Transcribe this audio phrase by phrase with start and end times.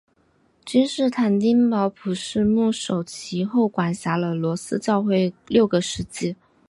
[0.65, 6.35] 君士坦丁堡普世牧首其后管辖了罗斯教会六个世纪。